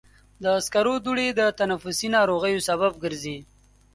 د 0.43 0.45
سکرو 0.65 0.93
دوړې 1.05 1.27
د 1.39 1.41
تنفسي 1.59 2.07
ناروغیو 2.17 2.65
سبب 2.69 2.91
ګرځي. 3.03 3.37